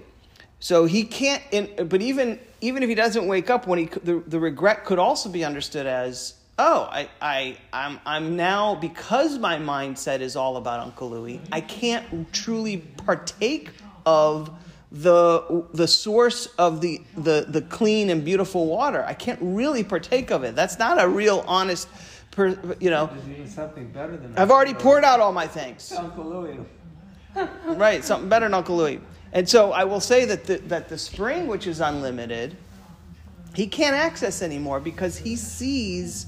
So 0.60 0.84
he 0.86 1.04
can't. 1.04 1.42
In, 1.50 1.88
but 1.88 2.02
even 2.02 2.38
even 2.60 2.82
if 2.82 2.88
he 2.88 2.94
doesn't 2.94 3.26
wake 3.26 3.50
up 3.50 3.66
when 3.66 3.78
he 3.78 3.86
the, 3.86 4.22
the 4.26 4.38
regret 4.38 4.84
could 4.84 4.98
also 4.98 5.28
be 5.28 5.44
understood 5.44 5.86
as. 5.86 6.34
Oh, 6.56 6.88
I, 6.88 7.08
I, 7.20 7.56
I'm, 7.72 7.98
I'm 8.06 8.36
now 8.36 8.76
because 8.76 9.40
my 9.40 9.56
mindset 9.56 10.20
is 10.20 10.36
all 10.36 10.56
about 10.56 10.78
Uncle 10.78 11.10
Louis. 11.10 11.40
I 11.50 11.60
can't 11.60 12.32
truly 12.32 12.76
partake 12.76 13.70
of 14.06 14.50
the 14.94 15.66
the 15.72 15.88
source 15.88 16.46
of 16.56 16.80
the, 16.80 17.02
the 17.16 17.46
the 17.48 17.62
clean 17.62 18.10
and 18.10 18.24
beautiful 18.24 18.66
water. 18.66 19.04
I 19.04 19.12
can't 19.12 19.40
really 19.42 19.82
partake 19.82 20.30
of 20.30 20.44
it. 20.44 20.54
That's 20.54 20.78
not 20.78 21.02
a 21.02 21.08
real 21.08 21.44
honest, 21.48 21.88
per, 22.30 22.56
you 22.78 22.90
know. 22.90 23.10
Something 23.46 23.88
better 23.88 24.16
than 24.16 24.38
I've 24.38 24.52
already 24.52 24.74
poured 24.74 25.04
out 25.04 25.18
all 25.18 25.32
my 25.32 25.48
thanks. 25.48 25.90
Uncle 25.96 26.24
Louis. 26.24 26.60
Right, 27.66 28.04
something 28.04 28.28
better 28.28 28.46
than 28.46 28.54
Uncle 28.54 28.76
Louis. 28.76 29.00
And 29.32 29.48
so 29.48 29.72
I 29.72 29.82
will 29.82 29.98
say 29.98 30.24
that 30.26 30.44
the, 30.44 30.58
that 30.68 30.88
the 30.88 30.96
spring, 30.96 31.48
which 31.48 31.66
is 31.66 31.80
unlimited, 31.80 32.56
he 33.56 33.66
can't 33.66 33.96
access 33.96 34.42
anymore 34.42 34.78
because 34.78 35.18
he 35.18 35.34
sees, 35.34 36.26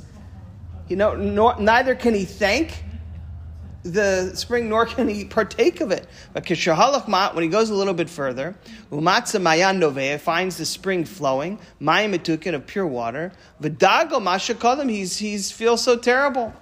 you 0.88 0.96
know, 0.96 1.14
nor, 1.14 1.54
neither 1.61 1.94
can 1.94 2.14
he 2.14 2.25
thank 2.25 2.82
the 3.92 4.34
spring 4.34 4.68
nor 4.68 4.86
can 4.86 5.08
he 5.08 5.24
partake 5.24 5.80
of 5.80 5.90
it. 5.90 6.06
But 6.32 6.44
kishahalach 6.44 7.08
mat, 7.08 7.34
when 7.34 7.44
he 7.44 7.50
goes 7.50 7.70
a 7.70 7.74
little 7.74 7.94
bit 7.94 8.10
further, 8.10 8.54
umatza 8.90 9.40
mayan 9.40 9.80
noveh, 9.80 10.20
finds 10.20 10.56
the 10.56 10.66
spring 10.66 11.04
flowing, 11.04 11.58
mayim 11.80 12.14
etukin 12.14 12.54
of 12.54 12.66
pure 12.66 12.86
water. 12.86 13.32
V'dago 13.62 14.20
mashakalim, 14.20 14.90
he's 14.90 15.16
he's 15.16 15.50
feels 15.50 15.82
so 15.82 15.96
terrible. 15.96 16.52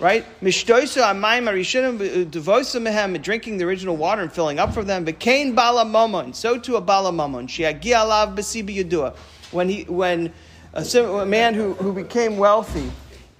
Right? 0.00 0.26
Mishtoiso 0.42 1.02
amayim 1.02 1.48
arishonim 1.48 2.26
devosa 2.26 2.82
mehem, 2.82 3.20
drinking 3.22 3.58
the 3.58 3.64
original 3.64 3.96
water 3.96 4.22
and 4.22 4.32
filling 4.32 4.58
up 4.58 4.74
for 4.74 4.82
them. 4.82 5.06
V'kain 5.06 5.54
bala 5.54 5.84
momon, 5.84 6.34
so 6.34 6.58
to 6.58 6.76
a 6.76 6.80
bala 6.80 7.12
momon. 7.12 7.46
Shiagi 7.46 7.92
alav 7.92 8.34
b'sibi 8.36 8.76
yudua. 8.76 9.16
When 9.52 9.68
he 9.68 9.84
when 9.84 10.32
a, 10.74 10.82
a 10.82 11.26
man 11.26 11.54
who, 11.54 11.74
who 11.74 11.92
became 11.92 12.36
wealthy 12.36 12.90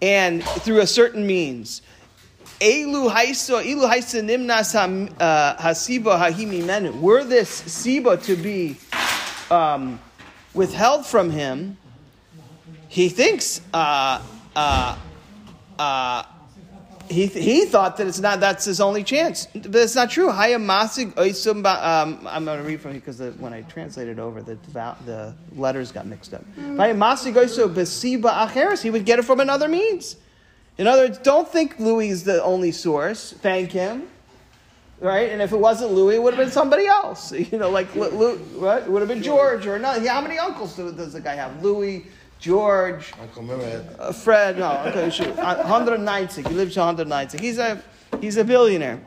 and 0.00 0.44
through 0.44 0.80
a 0.80 0.86
certain 0.86 1.26
means. 1.26 1.82
Elu 2.60 3.10
haiso, 3.10 3.62
elu 3.62 3.88
haisa 3.88 4.22
nimnas 4.22 4.74
uh, 4.74 5.56
hasiba 5.56 6.18
hahimi 6.18 6.64
menu. 6.64 6.92
Were 6.92 7.24
this 7.24 7.62
siba 7.62 8.22
to 8.24 8.36
be 8.36 8.76
um, 9.50 9.98
withheld 10.54 11.04
from 11.04 11.30
him, 11.30 11.76
he 12.88 13.08
thinks 13.08 13.60
uh, 13.72 14.22
uh, 14.54 14.96
uh, 15.78 16.22
he, 17.08 17.26
he 17.26 17.66
thought 17.66 17.96
that 17.96 18.06
it's 18.06 18.20
not 18.20 18.40
that's 18.40 18.64
his 18.64 18.80
only 18.80 19.02
chance, 19.02 19.46
but 19.46 19.74
it's 19.74 19.94
not 19.94 20.10
true. 20.10 20.28
Hayamasig 20.28 21.12
oisum 21.14 21.66
um, 21.66 22.26
I'm 22.26 22.44
going 22.44 22.58
to 22.58 22.64
read 22.64 22.80
from 22.80 22.92
here 22.92 23.00
because 23.00 23.20
when 23.38 23.52
I 23.52 23.62
translated 23.62 24.18
over, 24.18 24.42
the 24.42 24.56
the 25.04 25.34
letters 25.54 25.92
got 25.92 26.06
mixed 26.06 26.32
up. 26.32 26.44
Hayamasig 26.56 27.34
oisum 27.34 27.74
besiba 27.74 28.46
acheres. 28.46 28.80
He 28.80 28.90
would 28.90 29.04
get 29.04 29.18
it 29.18 29.24
from 29.24 29.40
another 29.40 29.68
means. 29.68 30.16
In 30.78 30.86
other 30.86 31.02
words, 31.02 31.18
don't 31.18 31.48
think 31.48 31.78
Louis 31.78 32.10
is 32.10 32.24
the 32.24 32.42
only 32.42 32.72
source. 32.72 33.32
Thank 33.32 33.70
him. 33.72 34.08
Right? 35.00 35.30
And 35.30 35.42
if 35.42 35.52
it 35.52 35.56
wasn't 35.58 35.92
Louis, 35.92 36.16
it 36.16 36.22
would 36.22 36.34
have 36.34 36.44
been 36.44 36.52
somebody 36.52 36.86
else. 36.86 37.32
You 37.52 37.58
know, 37.58 37.70
like, 37.70 37.94
Lu- 37.94 38.08
Lu- 38.10 38.36
what? 38.58 38.82
It 38.82 38.90
would 38.90 39.00
have 39.02 39.08
been 39.08 39.22
George 39.22 39.66
or 39.66 39.78
not. 39.78 40.04
How 40.06 40.20
many 40.20 40.38
uncles 40.38 40.74
do, 40.76 40.90
does 40.92 41.12
the 41.12 41.20
guy 41.20 41.34
have? 41.34 41.62
Louis, 41.62 42.06
George, 42.40 43.12
Uncle 43.20 43.42
Mehmet. 43.42 43.96
uh, 43.98 44.12
Fred. 44.12 44.58
No, 44.58 44.82
okay, 44.86 45.10
shoot. 45.10 45.28
Uh, 45.38 45.56
190. 45.56 46.42
He 46.42 46.48
lives 46.54 46.74
to 46.74 46.80
190. 46.80 47.38
He's 47.38 47.58
a, 47.58 47.82
he's 48.20 48.36
a 48.36 48.44
billionaire. 48.44 49.00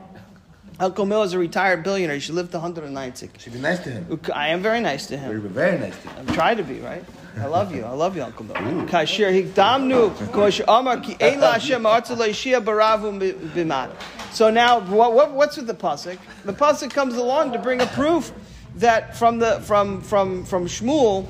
Uncle 0.80 1.06
Mill 1.08 1.24
is 1.24 1.34
a 1.34 1.40
retired 1.40 1.84
billionaire. 1.84 2.16
He 2.16 2.20
should 2.22 2.36
live 2.36 2.52
to 2.52 2.58
190. 2.58 3.30
Should 3.40 3.54
be 3.54 3.60
nice 3.60 3.80
to 3.80 3.90
him. 3.90 4.20
I 4.34 4.50
am 4.50 4.62
very 4.62 4.80
nice 4.80 5.08
to 5.08 5.18
him. 5.18 5.32
Him. 5.32 5.50
very 5.50 5.80
nice 5.80 6.00
to 6.04 6.10
him. 6.10 6.16
I'm 6.28 6.36
trying 6.36 6.58
to 6.58 6.64
be, 6.64 6.80
right? 6.82 7.04
I 7.40 7.46
love 7.46 7.76
you. 7.76 7.84
I 7.84 7.92
love 7.92 8.16
you, 8.16 8.24
Uncle 8.24 8.46
Bill. 8.46 8.56
Kasher 8.56 9.32
hikdamnu 9.32 10.64
amar 10.68 11.00
ki 11.00 11.16
ela 11.20 11.54
Hashem 11.54 11.84
baravu. 11.84 13.92
So 14.32 14.50
now, 14.50 14.80
what, 14.80 15.14
what, 15.14 15.34
what's 15.34 15.58
with 15.58 15.68
the 15.68 15.74
pasuk? 15.74 16.18
The 16.46 16.54
pasuk 16.54 16.92
comes 16.92 17.16
along 17.16 17.52
to 17.54 17.60
bring 17.60 17.82
a 17.82 17.86
proof 17.88 18.32
that 18.76 19.18
from 19.18 19.40
the 19.40 19.60
from 19.62 20.02
from 20.02 20.46
from 20.46 20.66
Shmuel 20.66 21.28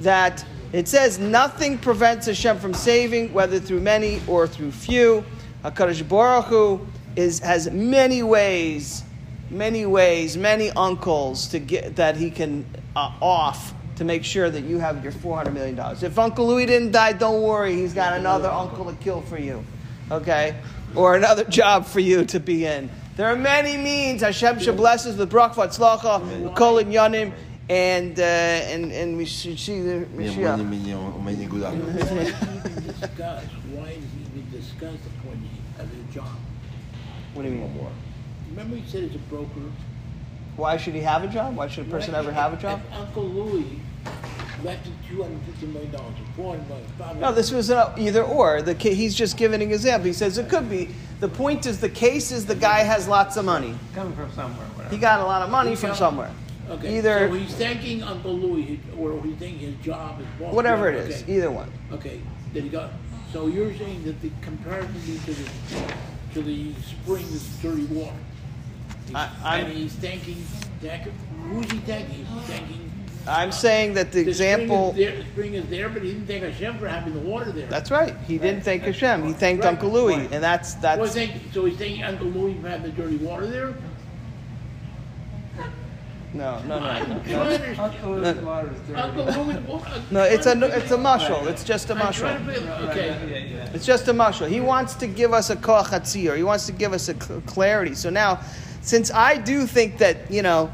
that 0.00 0.44
it 0.72 0.88
says 0.88 1.20
nothing 1.20 1.78
prevents 1.78 2.26
Hashem 2.26 2.58
from 2.58 2.74
saving, 2.74 3.32
whether 3.32 3.60
through 3.60 3.80
many 3.80 4.22
or 4.26 4.48
through 4.48 4.72
few. 4.72 5.24
Hakadosh 5.62 6.06
Baruch 6.08 6.46
Hu 6.46 6.86
is 7.14 7.38
has 7.38 7.70
many 7.70 8.24
ways, 8.24 9.04
many 9.50 9.86
ways, 9.86 10.36
many 10.36 10.70
uncles 10.70 11.46
to 11.48 11.60
get 11.60 11.94
that 11.96 12.16
he 12.16 12.30
can 12.30 12.66
uh, 12.96 13.12
off 13.20 13.72
to 13.96 14.04
make 14.04 14.24
sure 14.24 14.50
that 14.50 14.62
you 14.64 14.78
have 14.78 15.02
your 15.02 15.12
four 15.12 15.36
hundred 15.36 15.54
million 15.54 15.76
dollars. 15.76 16.02
If 16.02 16.18
Uncle 16.18 16.46
Louis 16.46 16.66
didn't 16.66 16.92
die, 16.92 17.12
don't 17.12 17.42
worry, 17.42 17.74
he's 17.76 17.94
got 17.94 18.14
another 18.14 18.48
uncle 18.48 18.84
to 18.86 18.92
kill 18.96 19.20
for 19.22 19.38
you, 19.38 19.64
okay, 20.10 20.56
or 20.94 21.14
another 21.16 21.44
job 21.44 21.86
for 21.86 22.00
you 22.00 22.24
to 22.26 22.40
be 22.40 22.66
in. 22.66 22.90
There 23.16 23.28
are 23.28 23.36
many 23.36 23.76
means. 23.76 24.22
Hashem 24.22 24.58
should 24.58 24.76
bless 24.76 25.06
us 25.06 25.16
with 25.16 25.30
bracha, 25.30 25.68
tzlacha, 25.68 26.54
kol 26.56 26.82
yanim, 26.82 27.32
and 27.68 28.18
uh, 28.18 28.22
and 28.22 28.90
and 28.92 29.16
we 29.16 29.24
should 29.24 29.58
see 29.58 29.80
the 29.82 30.06
Mashiach. 30.06 30.58
Why 31.64 31.70
did 31.74 31.80
he 32.24 32.70
even 32.70 32.86
discuss, 32.86 33.44
why 33.72 33.88
did 33.88 34.02
he 34.02 34.40
even 34.40 34.50
discuss 34.50 34.96
the 35.04 35.10
point 35.26 35.38
of 35.78 36.10
job? 36.12 36.28
What 37.34 37.42
do 37.42 37.48
you 37.48 37.54
mean? 37.56 37.70
Remember 38.50 38.76
he 38.76 38.90
said 38.90 39.04
he's 39.04 39.14
a 39.14 39.18
broker? 39.18 39.48
Why 40.56 40.76
should 40.76 40.94
he 40.94 41.00
have 41.00 41.24
a 41.24 41.28
job? 41.28 41.56
Why 41.56 41.68
should 41.68 41.86
a 41.86 41.90
person 41.90 42.12
Right? 42.14 42.20
ever 42.20 42.32
have 42.32 42.52
a 42.52 42.56
job? 42.56 42.80
If 42.90 42.98
Uncle 42.98 43.24
Louis 43.24 43.80
left 44.62 44.86
him 44.86 44.94
two 45.08 45.22
hundred 45.22 45.40
fifty 45.42 45.66
million 45.66 45.90
dollars, 45.90 46.14
or 46.14 46.32
four 46.36 46.50
hundred 46.56 46.68
million, 46.68 46.86
five 46.98 47.16
No, 47.18 47.32
this 47.32 47.50
was 47.50 47.70
an 47.70 47.86
either 47.98 48.22
or. 48.22 48.62
The 48.62 48.74
ca- 48.74 48.94
he's 48.94 49.14
just 49.14 49.36
giving 49.36 49.62
an 49.62 49.70
example. 49.70 50.06
He 50.06 50.12
says 50.12 50.38
it 50.38 50.48
could 50.48 50.70
be. 50.70 50.88
The 51.20 51.28
point 51.28 51.66
is, 51.66 51.80
the 51.80 51.88
case 51.88 52.30
is 52.32 52.46
the 52.46 52.54
guy 52.54 52.80
has 52.80 53.08
lots 53.08 53.36
of 53.36 53.44
money. 53.44 53.74
Coming 53.94 54.14
from 54.14 54.30
somewhere, 54.32 54.66
whatever. 54.74 54.94
He 54.94 55.00
got 55.00 55.20
a 55.20 55.24
lot 55.24 55.42
of 55.42 55.50
money 55.50 55.74
from 55.76 55.94
somewhere. 55.94 56.30
Okay, 56.70 56.96
Either 56.98 57.28
so 57.28 57.34
he's 57.34 57.54
thanking 57.54 58.02
Uncle 58.02 58.32
Louis, 58.38 58.80
or 58.98 59.20
he's 59.22 59.36
thanking 59.36 59.72
his 59.72 59.84
job, 59.84 60.16
his 60.18 60.26
boss. 60.38 60.54
whatever 60.54 60.88
it 60.88 60.94
whatever, 60.94 61.22
okay. 61.22 61.32
either 61.36 61.50
one. 61.50 61.70
Okay, 61.92 62.20
then 62.54 62.62
he 62.62 62.68
got, 62.70 62.90
so 63.34 63.48
you're 63.48 63.74
saying 63.74 64.02
that 64.04 64.18
the 64.22 64.30
comparison 64.40 64.94
to 65.26 65.34
the, 65.34 65.50
to 66.32 66.42
the 66.42 66.72
spring 66.80 67.22
is 67.26 67.46
dirty 67.60 67.84
water? 67.86 68.16
He's- 69.14 69.30
I- 69.44 69.56
I'm- 69.56 69.66
And 69.66 69.72
he's 69.74 69.92
thanking, 69.94 70.44
thank- 70.82 71.02
who's 71.50 71.70
he 71.70 71.78
thanking? 71.78 72.24
He's 72.26 72.44
thanking. 72.44 72.80
I'm 73.26 73.52
saying 73.52 73.94
that 73.94 74.12
the 74.12 74.22
the 74.24 74.34
spring 74.34 74.48
is 74.48 74.58
example. 74.58 74.92
there- 74.92 75.16
The 75.16 75.22
spring 75.22 75.54
is 75.54 75.64
there, 75.70 75.88
but 75.88 76.02
he 76.02 76.08
didn't 76.12 76.26
thank 76.26 76.42
Hashem 76.44 76.76
for 76.78 76.88
having 76.88 77.14
the 77.14 77.20
water 77.20 77.52
there. 77.52 77.66
That's 77.68 77.90
right. 77.90 78.14
He 78.28 78.36
didn't 78.36 78.62
thank 78.64 78.82
Hashem. 78.82 79.24
He 79.26 79.32
thanked 79.32 79.64
Right. 79.64 79.70
Uncle 79.70 79.88
Louis, 79.90 80.16
Right. 80.16 80.32
and 80.32 80.42
that's 80.44 80.74
Well, 80.82 80.96
that's. 80.98 81.14
thank, 81.14 81.32
so 81.54 81.64
he's 81.64 81.78
thanking 81.78 82.02
Uncle 82.04 82.26
Louis 82.26 82.54
for 82.60 82.68
having 82.68 82.94
the 82.94 83.02
dirty 83.02 83.16
water 83.16 83.46
there? 83.46 83.72
No, 86.34 86.58
no, 86.66 86.80
no, 86.80 86.84
I 86.86 86.98
no. 86.98 87.06
don't 87.06 87.26
no. 87.28 87.40
understand. 87.42 87.78
Uncle 87.80 88.10
Louis' 88.10 88.34
water 88.44 88.70
is 88.74 88.80
dirty. 88.88 89.00
Uncle 89.00 89.24
Louis. 89.44 90.02
No, 90.10 90.22
it's 90.24 90.46
a 90.46 90.50
I'm 90.50 90.62
it's 90.64 90.90
a 90.90 90.96
mushal. 90.96 91.46
It's 91.46 91.62
just 91.62 91.90
a 91.90 91.94
trying 91.94 92.12
to 92.12 92.52
figure- 92.52 92.68
Right, 92.70 92.82
Okay. 92.90 93.06
yeah, 93.50 93.56
yeah. 93.58 93.68
It's 93.72 93.86
just 93.86 94.08
a 94.08 94.12
mushal. 94.12 94.48
He 94.48 94.60
wants 94.60 94.94
to 94.96 95.06
give 95.06 95.32
us 95.32 95.48
a 95.50 95.56
koach 95.56 95.86
hatzir. 95.86 96.36
He 96.36 96.42
wants 96.42 96.66
to 96.66 96.72
give 96.72 96.92
us 96.92 97.08
a 97.08 97.14
cl- 97.14 97.40
clarity. 97.46 97.94
So 97.94 98.10
now, 98.10 98.40
since 98.84 99.10
I 99.10 99.38
do 99.38 99.66
think 99.66 99.98
that 99.98 100.30
you 100.30 100.42
know 100.42 100.70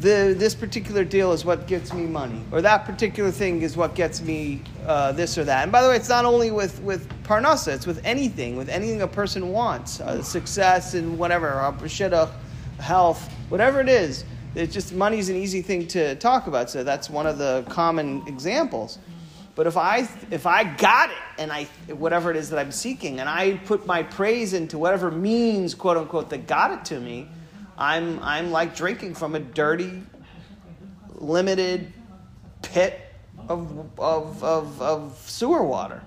the 0.00 0.34
this 0.36 0.54
particular 0.54 1.02
deal 1.02 1.32
is 1.32 1.44
what 1.44 1.66
gets 1.66 1.92
me 1.92 2.04
money, 2.06 2.42
or 2.52 2.60
that 2.60 2.84
particular 2.84 3.30
thing 3.30 3.62
is 3.62 3.76
what 3.76 3.94
gets 3.94 4.20
me 4.20 4.62
uh, 4.86 5.12
this 5.12 5.38
or 5.38 5.44
that. 5.44 5.62
And 5.62 5.72
by 5.72 5.82
the 5.82 5.88
way, 5.88 5.96
it's 5.96 6.08
not 6.08 6.24
only 6.24 6.50
with 6.50 6.80
with 6.82 7.08
parnasa; 7.24 7.74
it's 7.74 7.86
with 7.86 8.04
anything, 8.04 8.56
with 8.56 8.68
anything 8.68 9.02
a 9.02 9.08
person 9.08 9.50
wants, 9.50 10.00
uh, 10.00 10.22
success 10.22 10.94
and 10.94 11.18
whatever, 11.18 11.52
uh, 11.60 11.72
shidduch, 11.72 12.30
health, 12.78 13.32
whatever 13.48 13.80
it 13.80 13.88
is. 13.88 14.24
It's 14.54 14.72
just 14.72 14.92
money's 14.92 15.30
an 15.30 15.36
easy 15.36 15.62
thing 15.62 15.88
to 15.88 16.14
talk 16.16 16.46
about, 16.46 16.70
so 16.70 16.84
that's 16.84 17.08
one 17.10 17.26
of 17.26 17.38
the 17.38 17.64
common 17.68 18.22
examples. 18.28 18.98
But 19.54 19.66
if 19.66 19.76
I 19.76 20.08
if 20.30 20.46
I 20.46 20.64
got 20.64 21.10
it 21.10 21.16
and 21.38 21.50
I 21.50 21.64
whatever 21.94 22.30
it 22.30 22.36
is 22.36 22.50
that 22.50 22.58
I'm 22.58 22.72
seeking, 22.72 23.20
and 23.20 23.28
I 23.28 23.54
put 23.64 23.86
my 23.86 24.02
praise 24.02 24.52
into 24.52 24.76
whatever 24.76 25.10
means, 25.10 25.74
quote 25.74 25.96
unquote, 25.96 26.28
that 26.30 26.46
got 26.46 26.72
it 26.72 26.84
to 26.86 27.00
me, 27.00 27.28
I'm 27.76 28.20
I'm 28.22 28.50
like 28.50 28.76
drinking 28.76 29.14
from 29.14 29.34
a 29.34 29.40
dirty, 29.40 30.02
limited 31.14 31.92
pit 32.62 33.00
of 33.48 33.98
of 33.98 34.42
of, 34.44 34.82
of 34.82 35.22
sewer 35.26 35.62
water. 35.62 36.02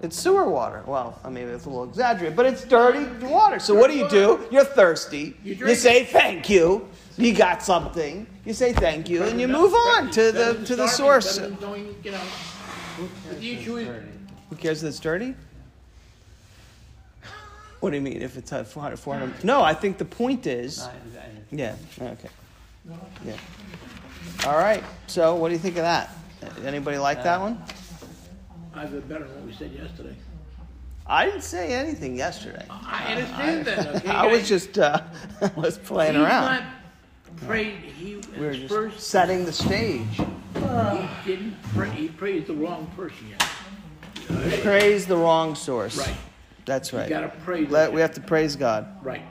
It's 0.00 0.16
sewer 0.16 0.48
water. 0.48 0.84
Well, 0.86 1.18
I 1.24 1.28
mean, 1.28 1.48
it's 1.48 1.64
a 1.64 1.68
little 1.68 1.84
exaggerated, 1.84 2.36
but 2.36 2.46
it's 2.46 2.64
dirty 2.64 3.04
water. 3.26 3.58
So 3.58 3.74
what 3.74 3.90
do 3.90 3.96
you 3.96 4.08
do? 4.08 4.46
You're 4.50 4.64
thirsty. 4.64 5.36
You 5.42 5.54
You 5.54 5.74
say 5.74 6.04
thank 6.04 6.48
you. 6.48 6.88
You 7.16 7.34
got 7.34 7.64
something. 7.64 8.24
You 8.44 8.52
say 8.52 8.72
thank 8.72 9.08
you, 9.08 9.24
and 9.24 9.40
you 9.40 9.48
move 9.48 9.74
on 9.74 10.10
to 10.12 10.30
the 10.30 10.62
to 10.66 10.76
the 10.76 10.86
source. 10.86 11.38
Better 11.38 11.50
than 11.50 11.60
knowing, 11.60 11.96
you 12.04 12.12
know, 12.12 12.20
But 13.28 13.40
the 13.40 13.50
issue 13.52 13.76
is, 13.78 13.88
Who 14.50 14.56
cares 14.56 14.84
if 14.84 14.88
it's 14.90 15.00
dirty? 15.00 15.34
What 17.80 17.90
do 17.90 17.96
you 17.96 18.02
mean 18.02 18.22
if 18.22 18.36
it's 18.36 18.52
at 18.52 18.66
400, 18.66 18.96
400? 18.98 19.44
No, 19.44 19.62
I 19.62 19.72
think 19.74 19.98
the 19.98 20.04
point 20.04 20.46
is. 20.46 20.78
Not 20.78 20.94
exactly. 21.06 21.58
Yeah, 21.58 21.76
okay. 22.12 22.28
Yeah. 23.24 23.36
All 24.46 24.58
right, 24.58 24.82
so 25.06 25.34
what 25.36 25.48
do 25.48 25.54
you 25.54 25.60
think 25.60 25.76
of 25.76 25.82
that? 25.82 26.10
Anybody 26.64 26.98
like 26.98 27.22
that 27.24 27.40
one? 27.40 27.62
I 28.74 28.82
have 28.82 28.94
it 28.94 29.08
better 29.08 29.24
than 29.26 29.34
what 29.36 29.44
we 29.46 29.52
said 29.52 29.72
yesterday. 29.72 30.14
I 31.06 31.24
didn't 31.26 31.42
say 31.42 31.72
anything 31.72 32.16
yesterday. 32.16 32.64
I 32.70 33.14
understand 33.14 33.64
that, 33.66 33.86
okay? 33.96 34.08
I 34.08 34.26
was 34.26 34.40
guys? 34.40 34.48
just 34.48 34.78
uh, 34.78 35.00
was 35.56 35.78
playing 35.78 36.14
He's 36.14 36.22
around. 36.22 36.44
not 36.44 36.62
prayed, 37.46 37.74
he, 37.76 38.16
We 38.36 38.40
were 38.40 38.50
at 38.50 38.56
just 38.56 38.68
first, 38.74 39.00
setting 39.00 39.44
the 39.44 39.52
stage. 39.52 40.06
he 40.16 40.20
didn't 41.24 41.56
pray, 41.74 41.90
he 41.90 42.08
praised 42.08 42.46
the 42.48 42.54
wrong 42.54 42.90
person 42.94 43.26
yet. 43.30 44.60
Praise 44.62 45.06
the 45.06 45.16
wrong 45.16 45.54
source. 45.54 45.96
Right. 45.96 46.16
That's 46.68 46.92
You 46.92 46.98
right. 46.98 47.08
gotta 47.08 47.28
praise. 47.28 47.70
Let, 47.70 47.92
we 47.92 48.00
have 48.02 48.12
to 48.12 48.20
praise 48.20 48.54
God. 48.54 48.86
Right. 49.02 49.22